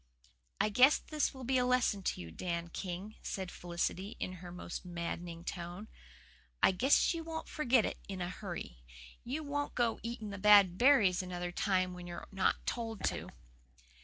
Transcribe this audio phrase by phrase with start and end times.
[0.59, 4.51] "I guess this will be a lesson to you, Dan King," said Felicity, in her
[4.51, 5.89] most maddening tone.
[6.63, 8.79] "I guess you won't forget it in a hurry.
[9.23, 12.25] You won't go eating the bad berries another time when you're
[12.65, 13.29] told not to."